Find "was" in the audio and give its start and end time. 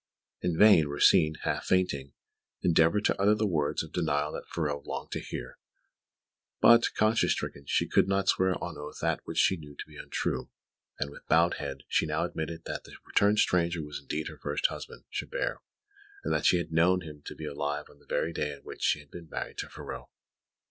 13.83-13.99